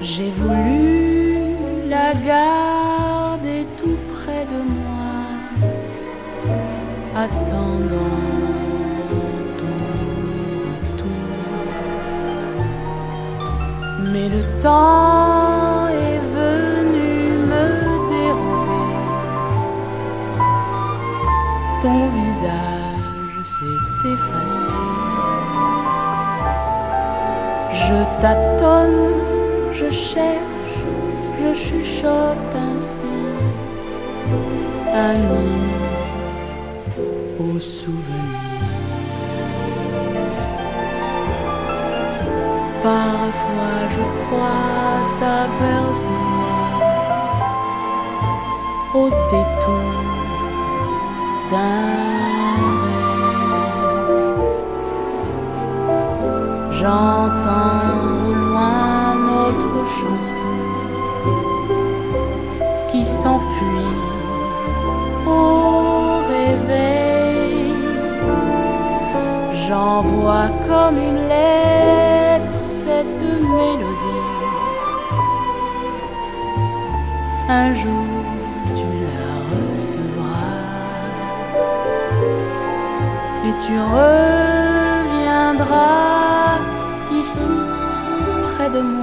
J'ai 0.00 0.30
voulu 0.30 1.54
la 1.88 2.12
garder 2.14 3.66
tout 3.76 3.98
près 4.14 4.44
de 4.54 4.60
moi, 4.78 5.14
attendant 7.14 8.20
ton 9.60 9.78
retour. 10.66 11.36
Mais 14.12 14.28
le 14.28 14.42
temps 14.60 15.88
est 16.08 16.22
venu 16.40 17.10
me 17.52 17.66
dérober. 18.14 18.90
Ton 21.80 22.00
visage 22.18 22.73
Je 27.86 28.04
tâtonne, 28.20 29.14
je 29.72 29.90
cherche, 29.90 30.78
je 31.40 31.54
chuchote 31.54 32.54
ainsi 32.54 33.04
un 34.94 35.14
hymne 35.14 35.80
au 37.40 37.58
souvenir. 37.58 38.40
Parfois 42.82 43.78
je 43.94 44.04
crois 44.20 45.00
t'apercevoir 45.18 46.74
au 48.94 49.08
détour 49.30 49.94
d'un 51.50 52.13
J'entends 56.84 58.28
au 58.28 58.34
loin 58.34 59.14
notre 59.14 59.74
chanson 59.98 60.56
qui 62.90 63.06
s'enfuit 63.06 63.96
au 65.26 66.18
réveil. 66.28 67.72
J'envoie 69.66 70.50
comme 70.68 70.98
une 70.98 71.26
lettre 71.26 72.60
cette 72.62 73.22
mélodie. 73.22 74.34
Un 77.48 77.72
jour 77.72 78.24
tu 78.76 78.88
la 79.08 79.30
recevras 79.54 80.60
et 83.46 83.54
tu 83.64 83.72
reviendras 83.78 84.33
près 88.64 88.78
de 88.78 88.93